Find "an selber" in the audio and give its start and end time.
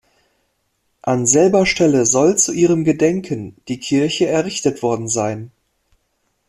1.03-1.67